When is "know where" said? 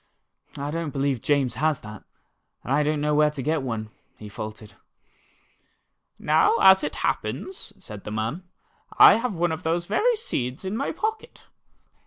3.01-3.29